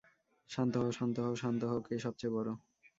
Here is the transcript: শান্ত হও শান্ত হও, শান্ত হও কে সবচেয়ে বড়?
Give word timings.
শান্ত 0.49 0.73
হও 0.81 0.91
শান্ত 0.97 1.15
হও, 1.25 1.33
শান্ত 1.41 1.61
হও 1.63 1.79
কে 1.87 1.95
সবচেয়ে 2.05 2.33
বড়? 2.35 2.49